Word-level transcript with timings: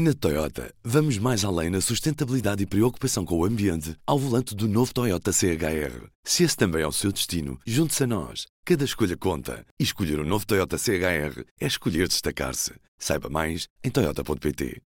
Na 0.00 0.14
Toyota, 0.14 0.72
vamos 0.84 1.18
mais 1.18 1.44
além 1.44 1.70
na 1.70 1.80
sustentabilidade 1.80 2.62
e 2.62 2.66
preocupação 2.66 3.24
com 3.24 3.36
o 3.36 3.44
ambiente 3.44 3.96
ao 4.06 4.16
volante 4.16 4.54
do 4.54 4.68
novo 4.68 4.94
Toyota 4.94 5.32
CHR. 5.32 6.06
Se 6.22 6.44
esse 6.44 6.56
também 6.56 6.82
é 6.82 6.86
o 6.86 6.92
seu 6.92 7.10
destino, 7.10 7.58
junte-se 7.66 8.04
a 8.04 8.06
nós. 8.06 8.46
Cada 8.64 8.84
escolha 8.84 9.16
conta. 9.16 9.66
E 9.76 9.82
escolher 9.82 10.20
o 10.20 10.22
um 10.22 10.24
novo 10.24 10.46
Toyota 10.46 10.78
CHR 10.78 11.42
é 11.60 11.66
escolher 11.66 12.06
destacar-se. 12.06 12.74
Saiba 12.96 13.28
mais 13.28 13.66
em 13.82 13.90
Toyota.pt. 13.90 14.80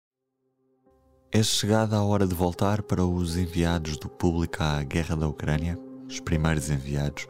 É 1.30 1.44
chegada 1.44 1.98
a 1.98 2.04
hora 2.06 2.26
de 2.26 2.34
voltar 2.34 2.82
para 2.82 3.06
os 3.06 3.36
enviados 3.36 3.98
do 3.98 4.08
público 4.08 4.64
à 4.64 4.82
guerra 4.82 5.18
da 5.18 5.28
Ucrânia, 5.28 5.78
os 6.08 6.22
primeiros 6.22 6.70
enviados, 6.70 7.28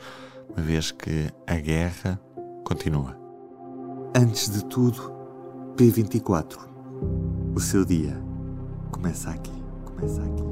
uma 0.48 0.62
vez 0.62 0.92
que 0.92 1.32
a 1.48 1.56
guerra 1.56 2.22
continua. 2.64 3.18
Antes 4.16 4.52
de 4.52 4.64
tudo, 4.66 5.12
P24 5.76 6.70
o 6.71 6.71
seu 7.62 7.86
dia 7.86 8.18
começa 8.92 9.30
aqui, 9.30 9.52
começa 9.86 10.22
aqui. 10.24 10.44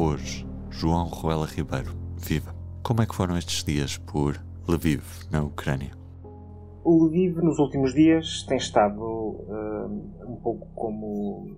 Hoje, 0.00 0.44
João 0.70 1.06
Ruela 1.06 1.46
Ribeiro, 1.46 1.92
viva. 2.18 2.52
Como 2.82 3.00
é 3.00 3.06
que 3.06 3.14
foram 3.14 3.38
estes 3.38 3.62
dias 3.62 3.96
por 3.96 4.36
Lviv, 4.68 5.04
na 5.30 5.42
Ucrânia? 5.42 5.92
O 6.84 7.04
Lviv, 7.04 7.36
nos 7.36 7.58
últimos 7.60 7.94
dias, 7.94 8.42
tem 8.42 8.56
estado 8.56 9.00
uh, 9.00 10.32
um 10.32 10.36
pouco 10.42 10.68
como, 10.74 11.56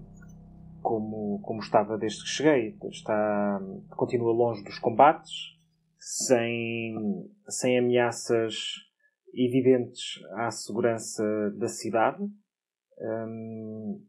como, 0.83 1.41
como 1.41 1.61
estava 1.61 1.97
desde 1.97 2.23
que 2.23 2.29
cheguei. 2.29 2.77
Está, 2.91 3.61
continua 3.97 4.33
longe 4.33 4.63
dos 4.65 4.79
combates, 4.79 5.33
sem, 5.99 6.95
sem 7.49 7.79
ameaças 7.79 8.55
evidentes 9.35 10.23
à 10.35 10.51
segurança 10.51 11.25
da 11.57 11.69
cidade. 11.69 12.23
Um, 13.01 14.03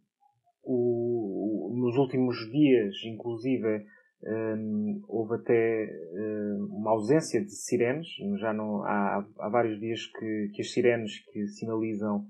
o, 0.64 1.74
nos 1.76 1.96
últimos 1.98 2.36
dias, 2.52 2.96
inclusive, 3.06 3.86
um, 4.24 5.02
houve 5.08 5.36
até 5.36 5.90
um, 6.14 6.68
uma 6.72 6.92
ausência 6.92 7.42
de 7.42 7.52
sirenes. 7.52 8.08
Já 8.40 8.54
não, 8.54 8.84
há, 8.84 9.26
há 9.40 9.50
vários 9.50 9.80
dias 9.80 10.06
que, 10.06 10.52
que 10.54 10.62
as 10.62 10.72
sirenes 10.72 11.20
que 11.32 11.48
sinalizam 11.48 12.26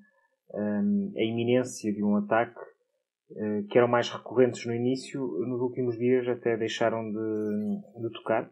um, 0.54 1.14
a 1.16 1.23
iminência 1.23 1.92
de 1.94 2.04
um 2.04 2.16
ataque, 2.16 2.59
uh, 3.31 3.64
que 3.67 3.78
eram 3.78 3.88
mais 3.88 4.09
recorrentes 4.09 4.66
no 4.66 4.73
início, 4.73 5.20
nos 5.48 5.61
últimos 5.61 5.98
dias 5.98 6.28
até 6.28 6.56
deixaram 6.58 7.11
de, 7.11 8.02
de 8.02 8.11
tocar. 8.14 8.50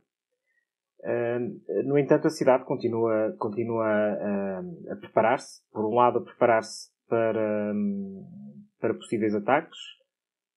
Uh, 1.00 1.86
no 1.86 1.98
entanto, 1.98 2.28
a 2.28 2.32
cidade 2.32 2.66
continua, 2.66 3.36
continua 3.38 3.86
a, 3.86 4.60
a 4.92 4.96
preparar-se. 4.96 5.62
Por 5.72 5.86
um 5.86 5.94
lado, 5.94 6.20
a 6.20 6.24
preparar-se 6.24 6.90
para, 7.08 7.74
para 8.80 8.94
possíveis 8.94 9.34
ataques, 9.34 9.78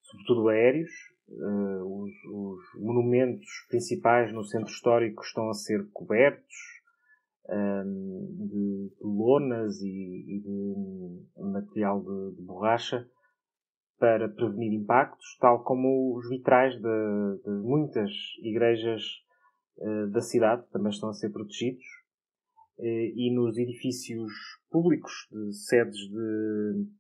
sobretudo 0.03 0.49
aéreos. 0.49 0.91
Uh, 1.29 2.03
os, 2.03 2.11
os, 2.25 2.83
monumentos 2.83 3.49
principais 3.69 4.33
no 4.33 4.43
centro 4.43 4.69
histórico 4.69 5.23
estão 5.23 5.49
a 5.49 5.55
ser 5.55 5.89
cobertos 5.93 6.57
um, 7.49 8.37
de, 8.37 8.49
de, 8.49 8.97
lonas 9.01 9.81
e, 9.81 9.87
e 9.87 10.41
de 10.41 11.51
material 11.53 12.03
de, 12.03 12.37
de, 12.37 12.43
borracha 12.43 13.09
para 13.97 14.29
prevenir 14.29 14.73
impactos, 14.73 15.37
tal 15.39 15.63
como 15.63 16.17
os 16.17 16.29
vitrais 16.29 16.75
de, 16.75 16.83
de 17.45 17.51
muitas 17.63 18.11
igrejas 18.43 19.03
uh, 19.79 20.11
da 20.11 20.21
cidade 20.21 20.67
também 20.73 20.91
estão 20.91 21.11
a 21.11 21.15
ser 21.15 21.31
protegidos. 21.31 21.85
Uh, 22.77 23.13
e 23.15 23.33
nos 23.33 23.57
edifícios 23.57 24.33
públicos, 24.69 25.13
de 25.31 25.53
sedes 25.53 25.97
de 26.09 27.00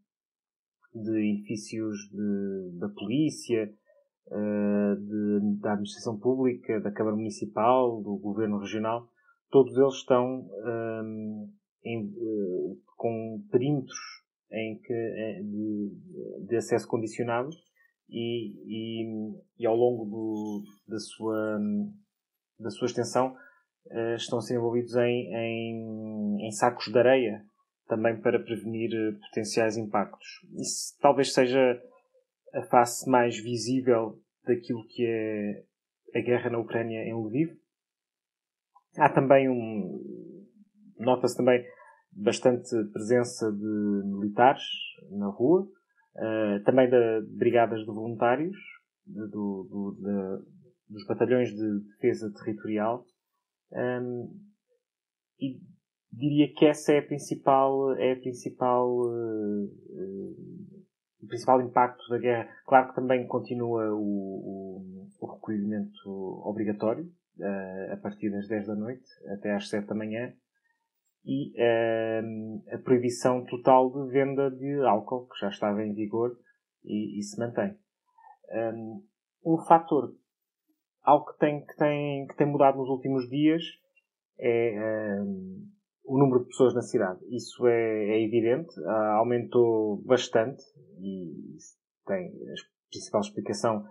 de 0.94 1.32
edifícios 1.32 1.96
de, 2.10 2.78
da 2.78 2.88
polícia, 2.88 3.72
uh, 4.26 4.96
de, 4.96 5.60
da 5.60 5.72
administração 5.72 6.18
pública, 6.18 6.80
da 6.80 6.90
Câmara 6.90 7.16
Municipal, 7.16 8.02
do 8.02 8.16
Governo 8.16 8.58
Regional, 8.58 9.08
todos 9.50 9.76
eles 9.76 9.94
estão 9.94 10.24
um, 10.24 11.48
eh, 11.84 11.90
em, 11.90 12.06
uh, 12.06 12.78
com 12.96 13.42
perímetros 13.50 13.98
em 14.52 14.78
que, 14.80 15.42
de, 15.42 16.46
de 16.46 16.56
acesso 16.56 16.86
condicionado 16.86 17.50
e, 18.08 18.54
e, 18.66 19.32
e 19.58 19.66
ao 19.66 19.76
longo 19.76 20.04
do, 20.04 20.62
da, 20.88 20.98
sua, 20.98 21.58
da 22.58 22.70
sua 22.70 22.86
extensão 22.86 23.34
uh, 23.86 24.14
estão 24.16 24.38
a 24.38 24.42
ser 24.42 24.56
envolvidos 24.56 24.94
em, 24.96 25.34
em, 25.34 26.46
em 26.46 26.50
sacos 26.50 26.86
de 26.86 26.98
areia 26.98 27.44
também 27.90 28.20
para 28.20 28.38
prevenir 28.38 28.90
eh, 28.94 29.12
potenciais 29.26 29.76
impactos. 29.76 30.28
Isso 30.54 30.96
talvez 31.00 31.34
seja 31.34 31.82
a 32.54 32.62
face 32.62 33.10
mais 33.10 33.36
visível 33.36 34.22
daquilo 34.46 34.86
que 34.86 35.04
é 35.04 35.64
a 36.18 36.22
guerra 36.22 36.50
na 36.50 36.58
Ucrânia 36.58 37.02
em 37.02 37.14
Lviv. 37.14 37.50
Há 38.96 39.08
também 39.10 39.48
um. 39.48 40.46
Nota-se 40.98 41.36
também 41.36 41.64
bastante 42.12 42.70
presença 42.92 43.50
de 43.50 44.02
militares 44.04 44.62
na 45.10 45.28
rua, 45.28 45.62
uh, 45.62 46.64
também 46.64 46.88
de 46.88 47.20
brigadas 47.36 47.80
de 47.80 47.86
voluntários, 47.86 48.56
de, 49.06 49.20
do, 49.28 49.66
do, 49.70 49.96
de, 49.98 50.92
dos 50.92 51.06
batalhões 51.06 51.50
de 51.50 51.80
defesa 51.92 52.32
territorial. 52.32 53.04
Um, 53.72 54.28
e 55.40 55.60
diria 56.12 56.52
que 56.52 56.66
essa 56.66 56.92
é 56.92 56.98
a 56.98 57.06
principal, 57.06 57.94
é 57.96 58.12
a 58.12 58.20
principal, 58.20 58.88
uh, 58.88 59.64
uh, 59.64 60.36
o 61.22 61.26
principal 61.26 61.60
impacto 61.62 62.08
da 62.08 62.18
guerra. 62.18 62.48
Claro 62.66 62.88
que 62.88 62.94
também 62.94 63.26
continua 63.26 63.92
o, 63.94 63.98
o, 64.00 65.08
o 65.20 65.26
recolhimento 65.34 66.08
obrigatório, 66.44 67.04
uh, 67.38 67.92
a 67.92 67.96
partir 67.96 68.30
das 68.30 68.48
10 68.48 68.66
da 68.66 68.74
noite 68.74 69.08
até 69.32 69.54
às 69.54 69.68
7 69.68 69.86
da 69.86 69.94
manhã, 69.94 70.32
e 71.22 71.52
a 72.72 72.78
proibição 72.78 73.44
total 73.44 73.90
de 73.90 74.10
venda 74.10 74.50
de 74.50 74.80
álcool, 74.86 75.28
que 75.28 75.38
já 75.38 75.50
estava 75.50 75.84
em 75.84 75.92
vigor 75.92 76.34
e, 76.82 77.18
e 77.18 77.22
se 77.22 77.38
mantém. 77.38 77.76
Um, 78.50 79.04
um 79.44 79.58
fator, 79.58 80.14
algo 81.02 81.30
que 81.30 81.38
tem, 81.38 81.64
que, 81.66 81.76
tem, 81.76 82.26
que 82.26 82.36
tem 82.36 82.46
mudado 82.46 82.78
nos 82.78 82.88
últimos 82.88 83.28
dias, 83.28 83.62
é 84.38 85.20
um, 85.20 85.68
o 86.04 86.18
número 86.18 86.40
de 86.40 86.48
pessoas 86.48 86.74
na 86.74 86.82
cidade. 86.82 87.20
Isso 87.30 87.66
é, 87.66 88.10
é 88.10 88.24
evidente, 88.24 88.78
uh, 88.80 89.18
aumentou 89.18 90.02
bastante 90.04 90.62
e 91.00 91.56
tem 92.06 92.26
a 92.26 92.90
principal 92.90 93.20
explicação 93.20 93.84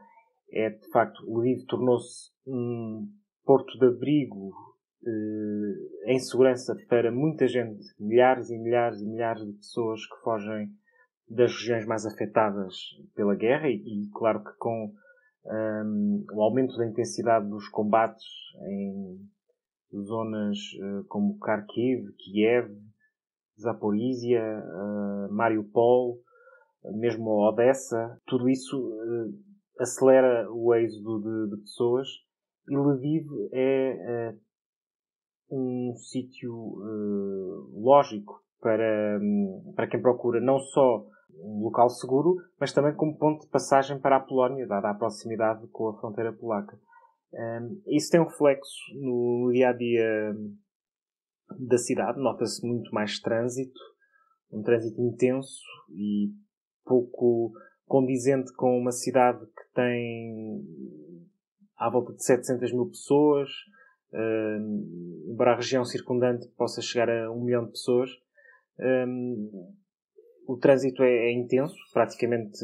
é 0.51 0.69
de 0.69 0.89
facto 0.89 1.23
o 1.27 1.39
Lviv 1.39 1.65
tornou-se 1.67 2.31
um 2.45 3.07
porto 3.45 3.77
de 3.77 3.85
abrigo 3.85 4.49
uh, 5.03 6.09
em 6.11 6.19
segurança 6.19 6.75
para 6.87 7.11
muita 7.11 7.47
gente, 7.47 7.85
milhares 7.99 8.49
e 8.49 8.57
milhares 8.57 9.01
e 9.01 9.05
milhares 9.05 9.45
de 9.45 9.53
pessoas 9.53 10.05
que 10.05 10.21
fogem 10.23 10.69
das 11.29 11.51
regiões 11.51 11.85
mais 11.85 12.05
afetadas 12.05 12.75
pela 13.15 13.35
guerra 13.35 13.69
e, 13.69 13.75
e 13.75 14.09
claro 14.11 14.43
que 14.43 14.51
com 14.57 14.91
um, 15.45 16.25
o 16.33 16.41
aumento 16.41 16.75
da 16.77 16.87
intensidade 16.87 17.47
dos 17.47 17.67
combates 17.69 18.25
em 18.67 19.19
zonas 19.93 20.57
uh, 20.81 21.03
como 21.07 21.37
Kharkiv, 21.39 22.11
Kiev, 22.17 22.71
Zaporizhia, 23.59 24.43
uh, 24.43 25.33
Mariupol, 25.33 26.19
mesmo 26.93 27.31
Odessa, 27.47 28.19
tudo 28.25 28.49
isso 28.49 28.77
uh, 28.77 29.33
acelera 29.79 30.49
o 30.51 30.73
êxodo 30.75 31.21
de, 31.21 31.55
de, 31.55 31.61
pessoas 31.61 32.07
e 32.67 32.77
Lviv 32.77 33.27
é 33.51 34.35
um 35.49 35.95
sítio 35.95 36.53
lógico 37.73 38.43
para, 38.61 39.19
um, 39.19 39.73
para 39.75 39.87
quem 39.87 39.99
procura 39.99 40.39
não 40.39 40.59
só 40.59 41.03
um 41.41 41.63
local 41.63 41.89
seguro, 41.89 42.35
mas 42.59 42.73
também 42.73 42.93
como 42.93 43.17
ponto 43.17 43.41
de 43.41 43.51
passagem 43.51 43.99
para 43.99 44.17
a 44.17 44.19
Polónia, 44.19 44.67
dada 44.67 44.91
a 44.91 44.93
proximidade 44.93 45.65
com 45.67 45.87
a 45.87 45.99
fronteira 45.99 46.31
polaca. 46.31 46.79
Um, 47.33 47.81
isso 47.87 48.09
tem 48.09 48.19
um 48.19 48.25
reflexo 48.25 48.75
no 48.95 49.51
dia 49.53 49.69
a 49.69 49.73
dia 49.73 50.35
da 51.59 51.77
cidade, 51.77 52.19
nota-se 52.19 52.65
muito 52.65 52.91
mais 52.93 53.19
trânsito, 53.19 53.79
um 54.51 54.61
trânsito 54.61 55.01
intenso 55.01 55.61
e 55.91 56.31
pouco 56.85 57.51
condizente 57.85 58.53
com 58.53 58.77
uma 58.77 58.91
cidade 58.91 59.45
que 59.45 59.73
tem 59.73 60.63
à 61.77 61.89
volta 61.89 62.13
de 62.13 62.23
700 62.23 62.71
mil 62.71 62.87
pessoas, 62.87 63.49
um, 64.13 65.25
embora 65.27 65.53
a 65.53 65.55
região 65.55 65.85
circundante 65.85 66.47
possa 66.57 66.81
chegar 66.81 67.09
a 67.09 67.31
um 67.31 67.43
milhão 67.43 67.65
de 67.65 67.71
pessoas. 67.71 68.09
Um, 68.79 69.75
o 70.47 70.57
trânsito 70.57 71.03
é, 71.03 71.11
é 71.11 71.31
intenso, 71.31 71.75
praticamente 71.93 72.59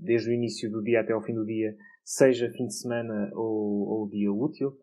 desde 0.00 0.30
o 0.30 0.32
início 0.32 0.70
do 0.70 0.82
dia 0.82 1.00
até 1.00 1.12
ao 1.12 1.22
fim 1.22 1.34
do 1.34 1.44
dia 1.44 1.76
seja 2.04 2.50
fim 2.50 2.66
de 2.66 2.74
semana 2.74 3.30
ou, 3.34 3.88
ou 3.88 4.08
dia 4.08 4.32
útil. 4.32 4.76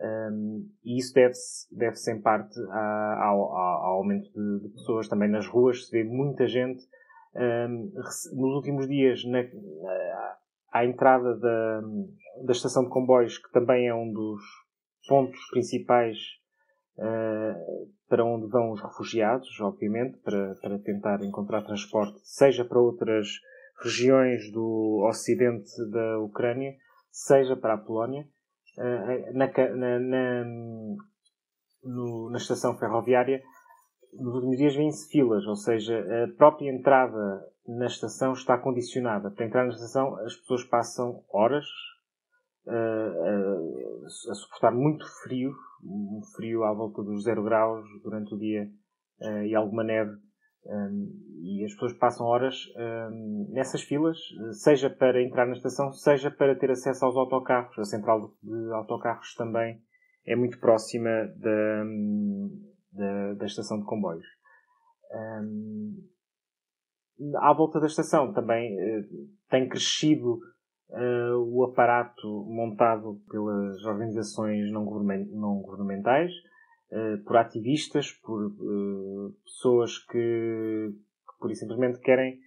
Um, 0.00 0.68
e 0.84 0.98
isso 0.98 1.12
deve-se 1.12 1.66
deve 1.76 1.96
-se 1.96 2.12
em 2.12 2.20
parte 2.20 2.56
ao, 2.70 3.42
ao, 3.42 3.56
ao, 3.56 3.96
aumento 3.96 4.30
de, 4.30 4.60
de, 4.60 4.68
pessoas 4.74 5.08
também 5.08 5.28
nas 5.28 5.46
ruas. 5.48 5.86
Se 5.86 5.90
vê 5.90 6.04
muita 6.04 6.46
gente 6.46 6.84
nos 8.32 8.54
últimos 8.54 8.88
dias, 8.88 9.24
na, 9.24 9.40
à 10.72 10.84
entrada 10.84 11.36
da, 11.36 11.80
da 12.44 12.52
estação 12.52 12.84
de 12.84 12.90
comboios, 12.90 13.38
que 13.38 13.50
também 13.52 13.88
é 13.88 13.94
um 13.94 14.12
dos 14.12 14.42
pontos 15.08 15.38
principais 15.50 16.16
uh, 16.98 17.88
para 18.08 18.24
onde 18.24 18.46
vão 18.48 18.72
os 18.72 18.80
refugiados, 18.80 19.48
obviamente, 19.60 20.18
para, 20.18 20.54
para 20.56 20.78
tentar 20.78 21.22
encontrar 21.22 21.62
transporte, 21.62 22.18
seja 22.22 22.64
para 22.64 22.80
outras 22.80 23.28
regiões 23.82 24.50
do 24.52 25.06
ocidente 25.08 25.70
da 25.90 26.18
Ucrânia, 26.18 26.74
seja 27.10 27.56
para 27.56 27.74
a 27.74 27.78
Polónia. 27.78 28.26
Uh, 28.76 29.36
na, 29.36 29.46
na, 29.76 29.98
na, 29.98 30.44
no, 31.82 32.30
na 32.30 32.38
estação 32.38 32.76
ferroviária, 32.78 33.42
nos 34.12 34.34
últimos 34.36 34.56
dias 34.56 34.74
vêm-se 34.74 35.08
filas, 35.10 35.44
ou 35.46 35.56
seja, 35.56 35.98
a 35.98 36.36
própria 36.36 36.70
entrada 36.70 37.44
na 37.66 37.86
estação 37.86 38.32
está 38.32 38.56
condicionada. 38.56 39.30
Para 39.30 39.46
entrar 39.46 39.64
na 39.64 39.72
estação, 39.72 40.16
as 40.20 40.36
pessoas 40.36 40.64
passam 40.64 41.24
horas 41.28 41.66
uh, 42.66 42.72
uh, 42.72 44.06
a 44.06 44.34
suportar 44.34 44.72
muito 44.72 45.04
frio, 45.22 45.52
um 45.84 46.20
frio 46.34 46.64
à 46.64 46.72
volta 46.72 47.02
dos 47.02 47.24
zero 47.24 47.42
graus 47.42 47.84
durante 48.02 48.34
o 48.34 48.38
dia 48.38 48.68
e 49.44 49.52
alguma 49.52 49.82
neve. 49.82 50.12
Um, 50.66 51.28
e 51.40 51.64
as 51.64 51.72
pessoas 51.72 51.94
passam 51.94 52.26
horas 52.26 52.56
um, 52.76 53.48
nessas 53.50 53.82
filas, 53.82 54.18
seja 54.52 54.90
para 54.90 55.22
entrar 55.22 55.46
na 55.46 55.52
estação, 55.52 55.92
seja 55.92 56.30
para 56.30 56.54
ter 56.54 56.70
acesso 56.70 57.04
aos 57.04 57.16
autocarros. 57.16 57.78
A 57.78 57.84
central 57.84 58.34
de 58.42 58.72
autocarros 58.72 59.34
também 59.34 59.80
é 60.26 60.36
muito 60.36 60.58
próxima 60.58 61.08
da, 61.36 61.84
da, 62.92 63.34
da 63.34 63.46
estação 63.46 63.78
de 63.78 63.84
comboios. 63.84 64.26
Um, 65.10 66.04
à 67.36 67.52
volta 67.52 67.80
da 67.80 67.86
estação 67.86 68.32
também 68.32 68.76
uh, 68.76 69.04
tem 69.48 69.68
crescido 69.68 70.38
uh, 70.90 71.36
o 71.46 71.64
aparato 71.64 72.26
montado 72.46 73.20
pelas 73.30 73.82
organizações 73.84 74.70
não, 74.70 74.84
governamentais, 74.84 76.30
por 77.26 77.36
ativistas, 77.36 78.12
por 78.12 78.52
pessoas 79.44 79.98
que, 79.98 80.90
que 80.90 81.38
pura 81.38 81.52
e 81.52 81.56
simplesmente 81.56 82.00
querem 82.00 82.40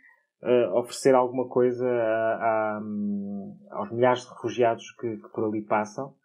oferecer 0.73 1.13
alguma 1.13 1.47
coisa 1.47 1.87
a, 1.87 2.79
a, 2.79 2.81
aos 3.71 3.91
milhares 3.91 4.23
de 4.23 4.29
refugiados 4.29 4.91
que, 4.99 5.17
que 5.17 5.29
por 5.29 5.45
ali 5.45 5.61
passam, 5.61 6.15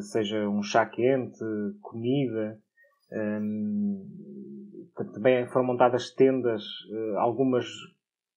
seja 0.00 0.48
um 0.48 0.62
chá 0.62 0.84
quente, 0.86 1.44
comida, 1.80 2.58
um, 3.12 4.04
também 5.14 5.46
foram 5.48 5.66
montadas 5.66 6.10
tendas, 6.10 6.62
algumas 7.18 7.66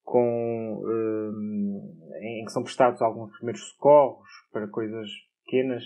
com, 0.03 0.83
um, 0.85 2.07
em 2.21 2.45
que 2.45 2.51
são 2.51 2.63
prestados 2.63 3.01
alguns 3.01 3.35
primeiros 3.37 3.63
socorros 3.69 4.29
para 4.51 4.67
coisas 4.67 5.09
pequenas, 5.43 5.83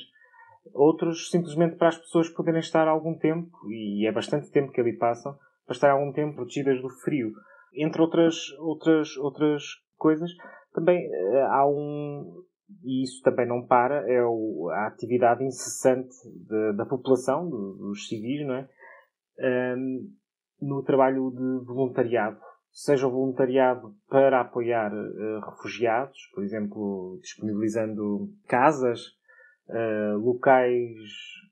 outros 0.73 1.29
simplesmente 1.29 1.75
para 1.75 1.89
as 1.89 1.97
pessoas 1.97 2.29
poderem 2.29 2.59
estar 2.59 2.87
algum 2.87 3.17
tempo, 3.17 3.49
e 3.69 4.07
é 4.07 4.11
bastante 4.11 4.51
tempo 4.51 4.71
que 4.71 4.81
ali 4.81 4.97
passam, 4.97 5.37
para 5.65 5.75
estar 5.75 5.91
algum 5.91 6.11
tempo 6.11 6.35
protegidas 6.35 6.81
do 6.81 6.89
frio. 6.89 7.31
Entre 7.73 8.01
outras, 8.01 8.35
outras, 8.59 9.15
outras 9.17 9.63
coisas, 9.97 10.31
também 10.73 11.07
uh, 11.07 11.45
há 11.49 11.67
um, 11.67 12.43
e 12.83 13.03
isso 13.03 13.21
também 13.23 13.47
não 13.47 13.65
para, 13.65 14.09
é 14.09 14.23
o, 14.23 14.69
a 14.71 14.87
atividade 14.87 15.43
incessante 15.43 16.15
de, 16.25 16.73
da 16.73 16.85
população, 16.85 17.49
dos 17.49 18.07
civis, 18.07 18.45
não 18.45 18.55
é? 18.55 18.69
um, 19.77 20.11
no 20.61 20.83
trabalho 20.83 21.31
de 21.31 21.65
voluntariado, 21.65 22.39
seja 22.71 23.07
o 23.07 23.11
voluntariado 23.11 23.93
para 24.09 24.41
apoiar 24.41 24.91
uh, 24.93 25.39
refugiados, 25.49 26.17
por 26.33 26.43
exemplo, 26.43 27.17
disponibilizando 27.21 28.29
casas, 28.47 29.17
uh, 29.69 30.17
locais 30.17 30.99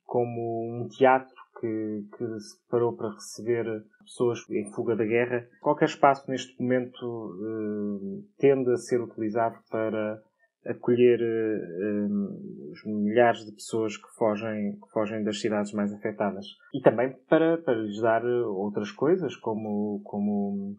como 0.05 0.81
um 0.81 0.87
teatro 0.87 1.35
que, 1.59 2.05
que, 2.17 2.39
se 2.39 2.59
preparou 2.61 2.95
para 2.95 3.13
receber 3.13 3.65
pessoas 3.99 4.39
em 4.49 4.71
fuga 4.71 4.95
da 4.95 5.05
guerra. 5.05 5.47
Qualquer 5.61 5.85
espaço 5.85 6.29
neste 6.29 6.59
momento 6.61 7.05
uh, 7.05 8.23
tende 8.37 8.71
a 8.71 8.77
ser 8.77 9.01
utilizado 9.01 9.57
para 9.69 10.21
acolher 10.65 11.19
uh, 11.21 12.71
os 12.71 12.85
milhares 12.85 13.45
de 13.45 13.51
pessoas 13.53 13.97
que 13.97 14.07
fogem, 14.17 14.73
que 14.73 14.91
fogem 14.91 15.23
das 15.23 15.39
cidades 15.39 15.73
mais 15.73 15.93
afetadas. 15.93 16.45
E 16.73 16.81
também 16.81 17.15
para, 17.29 17.57
para 17.57 17.75
lhes 17.75 18.01
dar 18.01 18.23
outras 18.25 18.91
coisas, 18.91 19.35
como, 19.35 20.01
como 20.03 20.75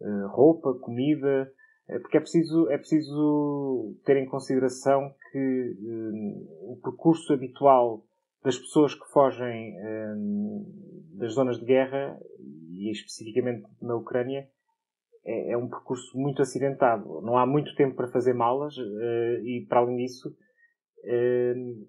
uh, 0.00 0.26
roupa, 0.28 0.74
comida, 0.80 1.50
porque 2.00 2.16
é 2.18 2.20
preciso, 2.20 2.68
é 2.70 2.76
preciso 2.76 3.96
ter 4.04 4.16
em 4.16 4.26
consideração 4.26 5.14
que 5.32 5.76
uh, 5.80 6.72
o 6.72 6.80
percurso 6.82 7.32
habitual 7.32 8.04
das 8.44 8.58
pessoas 8.58 8.94
que 8.94 9.10
fogem 9.10 9.74
das 11.14 11.32
zonas 11.34 11.58
de 11.58 11.66
guerra, 11.66 12.18
e 12.70 12.90
especificamente 12.90 13.66
na 13.82 13.96
Ucrânia, 13.96 14.48
é, 15.24 15.52
é, 15.52 15.56
um 15.58 15.68
percurso 15.68 16.16
muito 16.18 16.40
acidentado. 16.40 17.20
Não 17.20 17.36
há 17.36 17.46
muito 17.46 17.74
tempo 17.74 17.94
para 17.94 18.08
fazer 18.08 18.32
malas 18.32 18.76
uh, 18.76 19.44
e, 19.44 19.66
para 19.68 19.80
além 19.80 19.96
disso, 19.96 20.28
uh, 20.30 21.88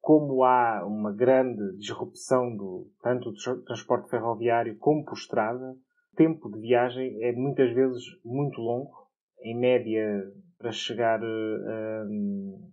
como 0.00 0.44
há 0.44 0.86
uma 0.86 1.12
grande 1.12 1.76
disrupção 1.76 2.56
do 2.56 2.90
tanto 3.02 3.32
do 3.32 3.64
transporte 3.64 4.08
ferroviário 4.08 4.78
como 4.78 5.04
por 5.04 5.14
estrada, 5.14 5.76
o 6.12 6.16
tempo 6.16 6.50
de 6.50 6.60
viagem 6.60 7.22
é 7.22 7.32
muitas 7.32 7.74
vezes 7.74 8.02
muito 8.24 8.60
longo. 8.60 9.05
Em 9.42 9.58
média, 9.58 10.32
para 10.58 10.72
chegar 10.72 11.20
uh, 11.22 12.72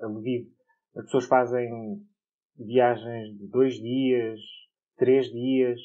a 0.00 0.06
Lviv, 0.06 0.48
as 0.96 1.04
pessoas 1.04 1.26
fazem 1.26 1.70
viagens 2.56 3.36
de 3.38 3.48
dois 3.48 3.74
dias, 3.74 4.40
três 4.96 5.26
dias, 5.26 5.80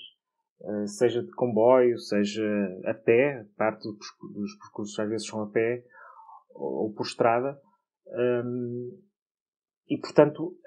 eh, 0.62 0.88
seja 0.88 1.22
de 1.22 1.31
comboio, 1.31 1.98
seja 2.00 2.44
a 2.86 2.94
pé, 2.94 3.45
parte 3.57 3.83
dos 3.83 4.57
percursos 4.57 4.98
às 5.00 5.10
vezes 5.10 5.27
são 5.27 5.44
a 5.44 5.50
pé 5.50 5.83
ou 6.54 6.94
por 6.94 7.06
estrada. 7.06 7.60
Um, 8.07 9.01
e, 9.88 9.98
portanto, 10.00 10.57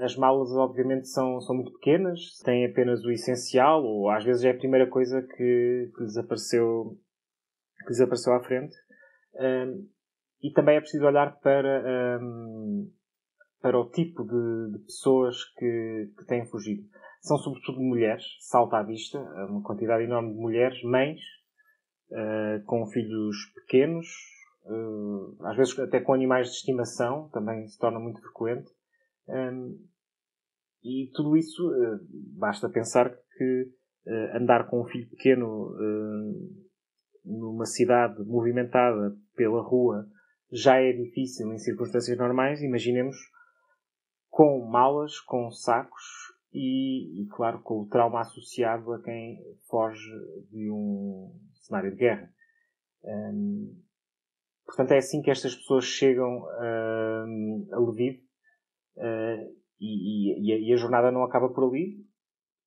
as 0.00 0.16
malas, 0.16 0.50
obviamente, 0.52 1.08
são, 1.08 1.38
são 1.40 1.54
muito 1.54 1.72
pequenas, 1.72 2.38
têm 2.44 2.64
apenas 2.64 3.04
o 3.04 3.10
essencial, 3.10 3.84
ou 3.84 4.08
às 4.08 4.24
vezes 4.24 4.44
é 4.44 4.50
a 4.50 4.56
primeira 4.56 4.88
coisa 4.88 5.20
que, 5.20 5.90
que, 5.94 6.02
lhes, 6.02 6.16
apareceu, 6.16 6.96
que 7.82 7.88
lhes 7.88 8.00
apareceu 8.00 8.32
à 8.34 8.42
frente. 8.42 8.76
Um, 9.34 9.88
e 10.42 10.52
também 10.52 10.76
é 10.76 10.80
preciso 10.80 11.04
olhar 11.04 11.38
para, 11.40 12.20
um, 12.20 12.90
para 13.60 13.78
o 13.78 13.90
tipo 13.90 14.24
de, 14.24 14.72
de 14.72 14.84
pessoas 14.84 15.36
que, 15.56 16.12
que 16.16 16.24
têm 16.26 16.46
fugido 16.46 16.88
são 17.20 17.36
sobretudo 17.38 17.80
mulheres, 17.80 18.24
salta 18.40 18.78
à 18.78 18.82
vista, 18.82 19.18
uma 19.48 19.62
quantidade 19.62 20.04
enorme 20.04 20.32
de 20.32 20.40
mulheres, 20.40 20.82
mães, 20.82 21.20
uh, 22.10 22.64
com 22.64 22.86
filhos 22.86 23.36
pequenos, 23.54 24.06
uh, 24.64 25.46
às 25.46 25.56
vezes 25.56 25.78
até 25.78 26.00
com 26.00 26.14
animais 26.14 26.48
de 26.48 26.54
estimação, 26.54 27.28
também 27.30 27.66
se 27.66 27.78
torna 27.78 27.98
muito 27.98 28.20
frequente. 28.20 28.70
Um, 29.28 29.78
e 30.82 31.10
tudo 31.12 31.36
isso, 31.36 31.68
uh, 31.68 31.98
basta 32.38 32.68
pensar 32.68 33.10
que 33.36 33.78
andar 34.34 34.70
com 34.70 34.80
um 34.80 34.86
filho 34.86 35.06
pequeno 35.10 35.70
numa 37.28 37.66
cidade 37.66 38.24
movimentada 38.24 39.16
pela 39.36 39.62
rua 39.62 40.08
já 40.50 40.80
é 40.80 40.92
difícil 40.92 41.52
em 41.52 41.58
circunstâncias 41.58 42.16
normais, 42.16 42.62
imaginemos 42.62 43.16
com 44.30 44.66
malas, 44.66 45.20
com 45.20 45.50
sacos 45.50 46.02
e, 46.52 47.22
e, 47.22 47.26
claro, 47.28 47.60
com 47.60 47.82
o 47.82 47.88
trauma 47.88 48.20
associado 48.20 48.92
a 48.92 49.02
quem 49.02 49.38
foge 49.68 50.10
de 50.50 50.70
um 50.70 51.34
cenário 51.52 51.90
de 51.90 51.96
guerra. 51.96 52.32
Um, 53.04 53.82
portanto, 54.64 54.92
é 54.92 54.98
assim 54.98 55.20
que 55.20 55.30
estas 55.30 55.54
pessoas 55.54 55.84
chegam 55.84 56.46
um, 56.46 57.68
a 57.72 57.78
Lviv 57.78 58.22
uh, 58.96 59.54
e, 59.78 60.40
e, 60.40 60.70
e, 60.70 60.72
a 60.72 60.76
jornada 60.76 61.12
não 61.12 61.24
acaba 61.24 61.50
por 61.50 61.68
ali, 61.68 62.06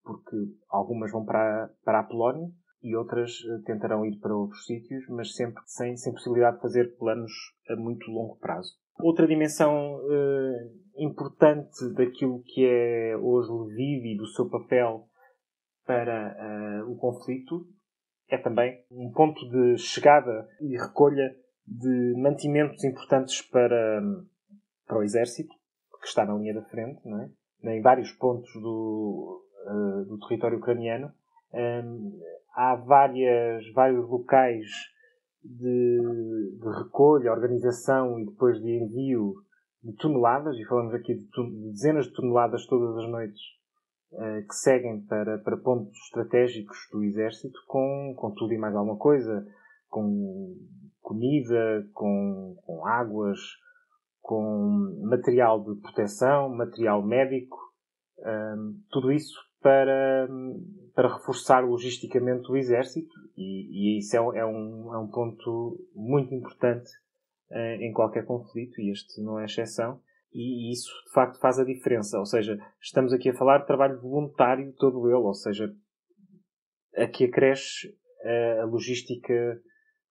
porque 0.04 0.36
algumas 0.70 1.12
vão 1.12 1.26
para, 1.26 1.74
para 1.84 2.02
a 2.02 2.04
Polónia 2.04 2.52
e 2.82 2.96
outras 2.96 3.40
uh, 3.42 3.62
tentarão 3.64 4.06
ir 4.06 4.18
para 4.20 4.36
outros 4.36 4.66
sítios, 4.66 5.04
mas 5.10 5.36
sempre 5.36 5.62
sem, 5.66 5.96
sem 5.98 6.14
possibilidade 6.14 6.58
de 6.58 6.62
fazer 6.62 6.96
planos 6.98 7.32
a 7.70 7.76
muito 7.76 8.10
longo 8.12 8.38
prazo. 8.38 8.76
Outra 9.00 9.28
dimensão 9.28 9.96
uh, 9.96 10.72
importante 10.98 11.94
daquilo 11.94 12.44
que 12.44 12.66
é 12.66 13.18
hoje 13.18 13.52
Lviv 13.52 14.06
e 14.06 14.18
do 14.18 14.28
seu 14.28 14.50
papel 14.50 15.08
para 15.86 16.84
uh, 16.86 16.92
o 16.92 16.96
conflito 16.98 17.68
é 18.30 18.38
também 18.38 18.84
um 18.92 19.12
ponto 19.12 19.40
de 19.50 19.78
chegada 19.78 20.48
e 20.62 20.78
recolha 20.78 21.36
de 21.68 22.14
mantimentos 22.18 22.84
importantes 22.84 23.42
para, 23.42 24.02
para 24.88 24.98
o 24.98 25.04
exército, 25.04 25.54
que 26.00 26.08
está 26.08 26.26
na 26.26 26.34
linha 26.36 26.54
da 26.54 26.64
frente, 26.64 27.00
não 27.06 27.22
é? 27.24 27.30
em 27.64 27.82
vários 27.82 28.12
pontos 28.14 28.52
do, 28.54 29.44
uh, 29.68 30.06
do 30.06 30.20
território 30.20 30.58
ucraniano. 30.58 31.12
Um, 31.54 32.20
há 32.54 32.76
várias, 32.76 33.72
vários 33.74 34.08
locais 34.10 34.66
de, 35.44 36.58
de 36.60 36.70
recolha, 36.84 37.32
organização 37.32 38.20
e 38.20 38.26
depois 38.26 38.60
de 38.60 38.70
envio 38.70 39.36
de 39.84 39.94
toneladas, 39.96 40.56
e 40.58 40.66
falamos 40.66 40.94
aqui 40.94 41.16
de, 41.16 41.26
de 41.26 41.72
dezenas 41.72 42.06
de 42.06 42.14
toneladas 42.14 42.66
todas 42.68 42.96
as 42.98 43.10
noites, 43.10 43.42
uh, 44.12 44.48
que 44.48 44.54
seguem 44.54 45.02
para, 45.06 45.40
para 45.40 45.58
pontos 45.58 45.98
estratégicos 46.06 46.78
do 46.92 47.04
Exército 47.04 47.60
com, 47.68 48.14
com 48.16 48.32
tudo 48.32 48.54
e 48.54 48.58
mais 48.58 48.76
alguma 48.76 48.98
coisa, 48.98 49.46
com 49.90 50.56
comida, 51.02 51.88
com, 51.94 52.56
com 52.64 52.86
águas, 52.86 53.40
com 54.22 55.00
material 55.04 55.64
de 55.64 55.82
proteção, 55.82 56.48
material 56.50 57.04
médico, 57.06 57.58
ehm, 58.24 58.76
tudo 58.92 59.12
isso 59.12 59.38
para, 59.62 60.28
para 60.96 61.14
reforçar 61.14 61.64
logisticamente 61.64 62.52
o 62.52 62.58
exército 62.58 63.14
e, 63.38 63.96
e 63.96 64.00
isso 64.00 64.16
é, 64.16 64.40
é, 64.40 64.46
um, 64.46 64.94
é 64.94 64.98
um 64.98 65.08
ponto 65.08 65.80
muito 65.96 66.34
importante 66.34 66.90
uh, 67.52 67.82
em 67.82 67.92
qualquer 67.94 68.26
conflito 68.26 68.82
e 68.82 68.92
este 68.92 69.22
não 69.22 69.40
é 69.40 69.46
exceção 69.46 70.00
e 70.34 70.72
isso 70.72 70.90
de 71.08 71.14
facto 71.14 71.40
faz 71.40 71.60
a 71.60 71.66
diferença. 71.66 72.18
Ou 72.18 72.26
seja, 72.26 72.58
estamos 72.82 73.14
aqui 73.14 73.30
a 73.30 73.36
falar 73.36 73.60
de 73.60 73.68
trabalho 73.68 74.00
voluntário 74.00 74.74
todo 74.74 75.08
ele, 75.08 75.18
ou 75.18 75.34
seja, 75.34 75.74
aqui 76.96 77.26
acresce 77.26 77.88
uh, 78.24 78.62
a 78.62 78.66
logística 78.66 79.62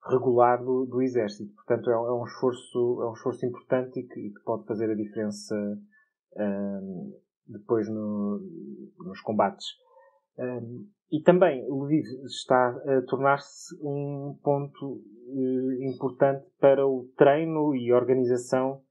regular 0.09 0.63
do, 0.63 0.85
do 0.85 1.01
exército. 1.01 1.53
Portanto, 1.55 1.89
é, 1.89 1.93
é, 1.93 1.97
um 1.97 2.25
esforço, 2.25 3.01
é 3.01 3.09
um 3.09 3.13
esforço 3.13 3.45
importante 3.45 3.99
e 3.99 4.03
que, 4.03 4.19
e 4.19 4.33
que 4.33 4.43
pode 4.43 4.65
fazer 4.65 4.89
a 4.89 4.95
diferença 4.95 5.55
uh, 6.33 7.21
depois 7.47 7.87
no, 7.89 8.39
nos 8.99 9.21
combates. 9.21 9.65
Um, 10.37 10.87
e 11.11 11.21
também 11.21 11.67
Lviv 11.69 12.05
está 12.25 12.69
a 12.69 13.01
tornar-se 13.07 13.75
um 13.81 14.37
ponto 14.41 15.01
uh, 15.27 15.83
importante 15.83 16.45
para 16.59 16.87
o 16.87 17.09
treino 17.17 17.75
e 17.75 17.91
organização 17.91 18.81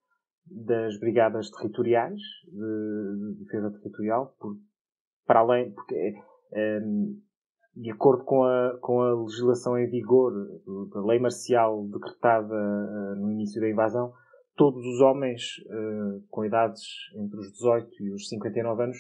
das 0.47 0.99
brigadas 0.99 1.51
territoriais 1.51 2.21
de, 2.45 3.35
de 3.35 3.45
defesa 3.45 3.71
territorial, 3.71 4.35
por, 4.39 4.57
para 5.27 5.41
além, 5.41 5.73
porque 5.73 6.15
um, 6.83 7.21
de 7.75 7.91
acordo 7.91 8.25
com 8.25 8.43
a, 8.43 8.77
com 8.81 9.01
a 9.01 9.15
legislação 9.23 9.79
em 9.79 9.89
vigor 9.89 10.33
da 10.93 11.03
lei 11.05 11.19
marcial 11.19 11.87
decretada 11.87 12.55
uh, 12.55 13.17
no 13.17 13.31
início 13.31 13.61
da 13.61 13.71
invasão, 13.71 14.13
todos 14.61 14.85
os 14.85 15.01
homens 15.01 15.57
uh, 15.71 16.23
com 16.29 16.45
idades 16.45 16.83
entre 17.17 17.41
os 17.41 17.51
18 17.51 18.03
e 18.03 18.13
os 18.13 18.29
59 18.29 18.83
anos 18.83 18.99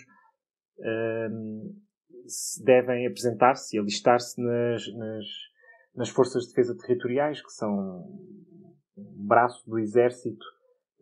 uh, 0.79 2.64
devem 2.64 3.07
apresentar-se 3.07 3.76
e 3.76 3.79
alistar-se 3.79 4.40
nas, 4.40 4.90
nas, 4.95 5.26
nas, 5.95 6.09
forças 6.09 6.45
de 6.45 6.49
defesa 6.49 6.75
territoriais, 6.79 7.43
que 7.43 7.52
são 7.52 7.71
um 8.97 9.26
braço 9.26 9.69
do 9.69 9.79
exército 9.79 10.43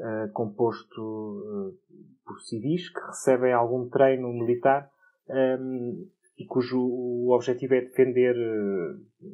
uh, 0.01 0.33
composto 0.33 1.79
por 2.27 2.41
civis 2.41 2.93
que 2.93 3.01
recebem 3.07 3.53
algum 3.53 3.89
treino 3.89 4.27
militar 4.33 4.91
um, 5.29 6.05
e 6.37 6.45
cujo 6.47 7.31
objetivo 7.31 7.75
é 7.75 7.83
defender 7.83 8.35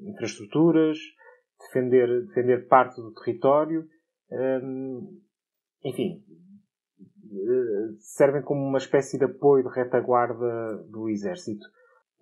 infraestruturas, 0.02 0.98
defender, 1.60 2.26
defender 2.26 2.68
parte 2.68 3.00
do 3.00 3.14
território 3.14 3.88
enfim, 5.84 6.22
eh, 7.32 7.94
servem 7.98 8.42
como 8.42 8.62
uma 8.62 8.78
espécie 8.78 9.18
de 9.18 9.24
apoio 9.24 9.64
de 9.64 9.74
retaguarda 9.74 10.78
do 10.88 11.08
exército. 11.08 11.66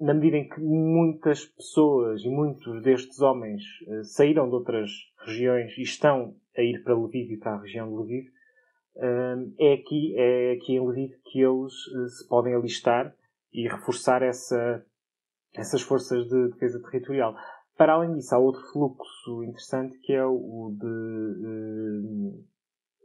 Na 0.00 0.14
medida 0.14 0.36
em 0.36 0.48
que 0.48 0.60
muitas 0.60 1.44
pessoas 1.46 2.22
e 2.22 2.28
muitos 2.28 2.82
destes 2.82 3.20
homens 3.20 3.62
eh, 3.86 4.02
saíram 4.04 4.48
de 4.48 4.54
outras 4.54 4.90
regiões 5.24 5.76
e 5.78 5.82
estão 5.82 6.34
a 6.56 6.62
ir 6.62 6.82
para 6.82 6.94
Lviv 6.94 7.32
e 7.32 7.36
para 7.38 7.54
a 7.54 7.60
região 7.60 7.88
de 7.88 7.94
Lviv, 7.94 8.32
é 9.58 9.72
aqui, 9.72 10.14
é 10.18 10.52
aqui 10.52 10.74
em 10.74 10.80
Lviv 10.80 11.12
que 11.24 11.40
eles 11.40 11.72
eh, 11.72 12.08
se 12.08 12.28
podem 12.28 12.54
alistar 12.54 13.14
e 13.52 13.68
reforçar 13.68 14.22
essa, 14.22 14.84
essas 15.54 15.82
forças 15.82 16.26
de 16.28 16.48
defesa 16.50 16.80
territorial. 16.82 17.34
Para 17.76 17.94
além 17.94 18.14
disso, 18.14 18.34
há 18.34 18.38
outro 18.38 18.62
fluxo 18.72 19.42
interessante 19.44 19.98
que 20.00 20.12
é 20.12 20.24
o 20.24 20.76
de 20.78 20.86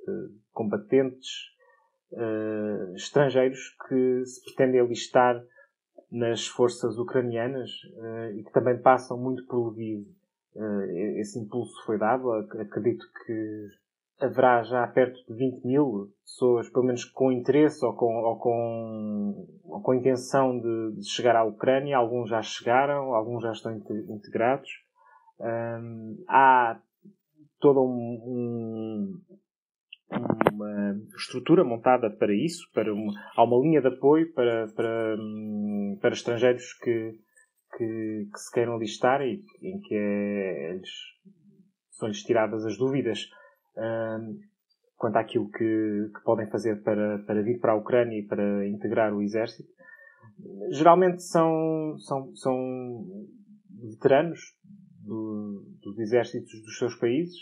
uh, 0.08 0.40
combatentes 0.52 1.30
uh, 2.12 2.94
estrangeiros 2.96 3.76
que 3.88 4.26
se 4.26 4.44
pretendem 4.44 4.82
alistar 4.82 5.42
nas 6.12 6.48
forças 6.48 6.98
ucranianas 6.98 7.70
uh, 7.96 8.38
e 8.38 8.44
que 8.44 8.52
também 8.52 8.78
passam 8.82 9.18
muito 9.18 9.46
por 9.46 9.70
Lviv. 9.70 10.06
esse 11.18 11.40
impulso 11.40 11.74
foi 11.86 11.98
dado. 11.98 12.32
Acredito 12.32 13.06
que 13.26 13.68
haverá 14.20 14.64
já 14.64 14.86
perto 14.88 15.18
de 15.28 15.34
20 15.38 15.66
mil 15.66 16.12
pessoas, 16.24 16.70
pelo 16.70 16.86
menos 16.86 17.06
com 17.06 17.32
interesse 17.32 17.86
ou 17.86 17.94
com, 17.94 18.14
ou 18.16 18.38
com, 18.38 19.48
ou 19.64 19.82
com 19.82 19.94
intenção 19.94 20.60
de, 20.60 21.00
de, 21.00 21.10
chegar 21.10 21.36
à 21.36 21.44
Ucrânia. 21.44 21.98
Alguns 21.98 22.30
já 22.30 22.42
chegaram, 22.42 23.14
alguns 23.14 23.44
já 23.44 23.52
estão 23.52 23.72
integrados. 23.74 24.70
Um, 25.40 26.24
há 26.28 26.80
todo 27.60 27.82
um, 27.84 28.18
um, 28.26 29.22
uma 30.52 30.96
estrutura 31.16 31.64
montada 31.64 32.10
para 32.10 32.34
isso, 32.34 32.68
para 32.74 32.92
uma, 32.92 33.14
há 33.36 33.44
uma 33.44 33.62
linha 33.62 33.82
de 33.82 33.88
apoio 33.88 34.34
para, 34.34 34.68
para, 34.76 35.18
para 36.02 36.14
estrangeiros 36.14 36.74
que, 36.74 37.20
que, 37.78 38.28
que 38.34 38.40
se 38.40 38.52
queiram 38.52 38.76
alistar 38.76 39.22
e 39.22 39.44
em 39.62 39.80
que 39.80 39.96
é, 39.96 40.80
são-lhes 41.92 42.24
tiradas 42.24 42.66
as 42.66 42.78
dúvidas 42.78 43.28
um, 43.78 44.40
quanto 44.96 45.18
àquilo 45.18 45.50
que, 45.50 46.12
que, 46.14 46.24
podem 46.24 46.48
fazer 46.48 46.82
para, 46.84 47.20
para 47.20 47.42
vir 47.42 47.60
para 47.60 47.74
a 47.74 47.76
Ucrânia 47.76 48.20
e 48.20 48.24
para 48.26 48.68
integrar 48.68 49.14
o 49.14 49.22
exército. 49.22 49.70
Geralmente 50.72 51.24
são, 51.24 51.98
são, 52.00 52.36
são 52.36 53.06
veteranos 53.82 54.40
do, 55.04 55.64
dos 55.82 55.98
exércitos 56.00 56.62
dos 56.64 56.78
seus 56.78 56.96
países, 56.96 57.38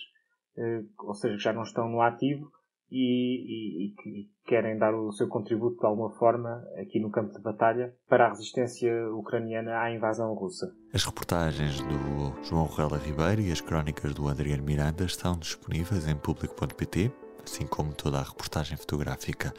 eh, 0.58 0.84
ou 1.00 1.14
seja, 1.14 1.36
que 1.36 1.44
já 1.44 1.54
não 1.54 1.64
estão 1.64 1.90
no 1.90 2.02
ativo 2.02 2.52
e, 2.92 3.88
e, 3.88 3.94
e, 4.06 4.30
querem 4.46 4.78
dar 4.78 4.94
o 4.94 5.12
seu 5.12 5.28
contributo 5.28 5.80
de 5.80 5.86
alguma 5.86 6.12
forma 6.12 6.64
aqui 6.78 7.00
no 7.00 7.10
campo 7.10 7.34
de 7.34 7.42
batalha 7.42 7.94
para 8.08 8.28
a 8.28 8.30
resistência 8.30 8.92
ucraniana 9.12 9.80
à 9.82 9.92
invasão 9.92 10.34
russa. 10.34 10.72
As 10.94 11.04
reportagens 11.04 11.80
do 11.82 12.44
João 12.44 12.68
Rela 12.68 12.98
Ribeiro 12.98 13.42
e 13.42 13.52
as 13.52 13.62
crónicas 13.62 14.14
do 14.14 14.28
Adriano 14.28 14.64
Miranda 14.64 15.04
estão 15.04 15.38
disponíveis 15.38 16.08
em 16.08 16.16
público.pt, 16.16 17.12
assim 17.44 17.66
como 17.66 17.94
toda 17.94 18.20
a 18.20 18.24
reportagem 18.24 18.78
fotográfica. 18.78 19.54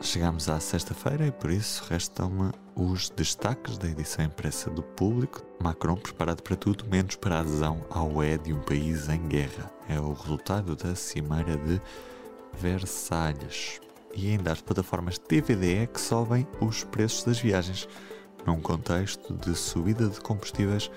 Chegamos 0.00 0.48
à 0.50 0.60
sexta-feira 0.60 1.26
e 1.26 1.32
por 1.32 1.50
isso 1.50 1.84
restam-me 1.88 2.50
os 2.76 3.08
destaques 3.10 3.78
da 3.78 3.88
edição 3.88 4.24
impressa 4.24 4.68
do 4.68 4.82
público. 4.82 5.42
Macron 5.62 5.96
preparado 5.96 6.42
para 6.42 6.56
tudo, 6.56 6.84
menos 6.90 7.16
para 7.16 7.36
a 7.36 7.40
adesão 7.40 7.84
ao 7.88 8.22
E 8.22 8.36
de 8.36 8.52
um 8.52 8.60
país 8.60 9.08
em 9.08 9.26
guerra. 9.28 9.72
É 9.88 9.98
o 9.98 10.12
resultado 10.12 10.76
da 10.76 10.94
Cimeira 10.94 11.56
de 11.56 11.80
Versalhes. 12.58 13.80
E 14.14 14.30
ainda 14.30 14.52
as 14.52 14.60
plataformas 14.60 15.18
TVDE 15.18 15.88
que 15.88 16.00
sobem 16.00 16.46
os 16.60 16.84
preços 16.84 17.24
das 17.24 17.38
viagens. 17.38 17.88
Num 18.46 18.60
contexto 18.60 19.34
de 19.34 19.54
subida 19.54 20.08
de 20.08 20.20
combustíveis, 20.20 20.90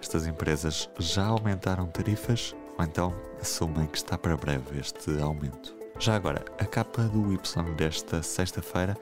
estas 0.00 0.26
empresas 0.26 0.88
já 0.98 1.26
aumentaram 1.26 1.86
tarifas 1.86 2.54
ou 2.78 2.84
então 2.84 3.14
assumem 3.40 3.86
que 3.86 3.98
está 3.98 4.16
para 4.16 4.36
breve 4.36 4.78
este 4.78 5.20
aumento. 5.20 5.74
Já 5.98 6.14
agora, 6.14 6.44
a 6.58 6.64
capa 6.64 7.02
do 7.02 7.32
Y 7.32 7.38
desta 7.76 8.22
sexta-feira 8.22 8.96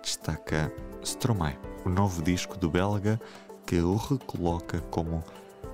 destaca 0.00 0.72
Stromae, 1.02 1.58
o 1.84 1.88
novo 1.88 2.22
disco 2.22 2.56
do 2.56 2.70
belga 2.70 3.20
que 3.66 3.80
o 3.80 3.96
recoloca 3.96 4.80
como 4.90 5.24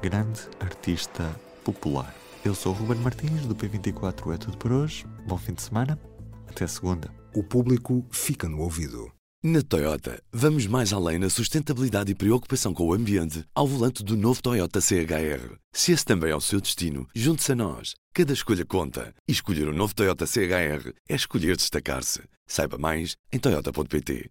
grande 0.00 0.40
artista 0.61 1.30
popular. 1.64 2.14
Eu 2.42 2.54
sou 2.54 2.73
o 2.73 2.75
Ruben 2.75 2.97
Martins, 3.02 3.47
do 3.47 3.54
P24 3.54 4.35
é 4.35 4.38
tudo 4.38 4.56
por 4.56 4.73
hoje. 4.73 5.04
Bom 5.26 5.37
fim 5.37 5.52
de 5.52 5.61
semana. 5.61 6.00
Até 6.49 6.66
segunda. 6.66 7.12
O 7.35 7.44
público 7.44 8.02
fica 8.11 8.49
no 8.49 8.61
ouvido. 8.61 9.12
Na 9.42 9.62
Toyota, 9.62 10.23
vamos 10.32 10.66
mais 10.66 10.92
além 10.92 11.18
na 11.18 11.28
sustentabilidade 11.28 12.12
e 12.12 12.14
preocupação 12.14 12.73
com 12.73 12.87
o 12.87 12.94
ambiente 12.94 13.44
ao 13.54 13.66
volante 13.66 14.02
do 14.02 14.16
novo 14.16 14.42
Toyota 14.42 14.80
CHR. 14.80 15.54
Se 15.73 15.92
esse 15.92 16.04
também 16.04 16.30
é 16.30 16.37
o 16.37 16.40
seu 16.40 16.61
destino, 16.61 17.06
junte-se 17.14 17.52
a 17.52 17.56
nós. 17.56 17.94
Cada 18.14 18.32
escolha 18.32 18.64
conta. 18.64 19.14
E 19.28 19.32
escolher 19.32 19.68
o 19.68 19.70
um 19.70 19.76
novo 19.76 19.94
Toyota 19.94 20.26
CHR 20.26 20.92
é 21.09 21.14
escolher 21.14 21.56
destacar-se. 21.56 22.23
Saiba 22.47 22.78
mais 22.78 23.16
em 23.32 23.38
Toyota.pt. 23.38 24.28